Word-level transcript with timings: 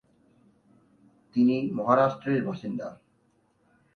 তিনি 1.35 1.55
মহারাষ্ট্রের 1.77 2.41
বাসিন্দা। 2.47 2.87